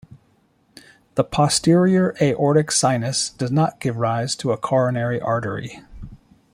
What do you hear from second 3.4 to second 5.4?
not give rise to a coronary